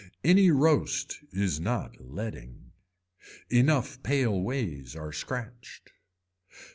[0.23, 2.71] Any roast is not leading.
[3.51, 5.91] Enough pale ways are scratched.